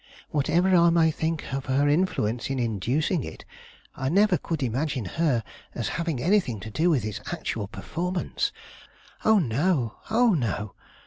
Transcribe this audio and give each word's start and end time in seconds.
Whatever 0.31 0.75
I 0.75 0.89
may 0.89 1.11
think 1.11 1.53
of 1.53 1.65
her 1.67 1.87
influence 1.87 2.49
in 2.49 2.57
inducing 2.57 3.23
it, 3.23 3.45
I 3.93 4.09
never 4.09 4.35
could 4.35 4.63
imagine 4.63 5.05
her 5.05 5.43
as 5.75 5.89
having 5.89 6.19
anything 6.19 6.59
to 6.61 6.71
do 6.71 6.89
with 6.89 7.05
its 7.05 7.21
actual 7.31 7.67
performance. 7.67 8.51
Oh, 9.23 9.37
no! 9.37 9.97
oh, 10.09 10.33
no! 10.33 10.73